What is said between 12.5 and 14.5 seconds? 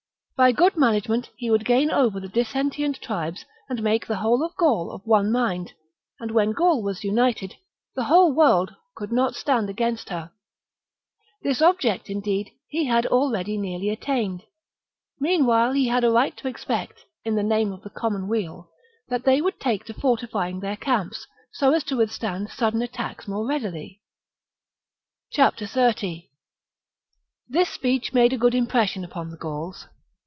he had already nearly attained.